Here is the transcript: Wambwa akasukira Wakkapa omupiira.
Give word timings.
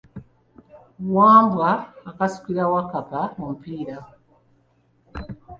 Wambwa 1.15 1.69
akasukira 2.09 2.63
Wakkapa 2.73 3.21
omupiira. 3.39 3.95